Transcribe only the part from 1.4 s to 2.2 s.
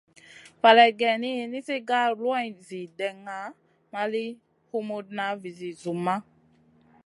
nizi gar